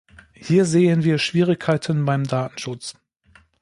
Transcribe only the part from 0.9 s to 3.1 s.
wir Schwierigkeiten beim Datenschutz.